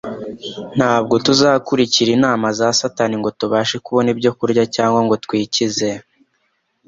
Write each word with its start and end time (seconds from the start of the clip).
ntabwo 0.77 1.13
tuzakurikira 1.25 2.09
inama 2.17 2.47
za 2.59 2.67
Satani 2.79 3.15
ngo 3.19 3.29
tubashe 3.39 3.75
kubona 3.85 4.07
ibyo 4.13 4.31
kurya 4.37 4.63
cyangwa 4.75 4.99
ngo 5.05 5.15
twikize. 5.23 5.89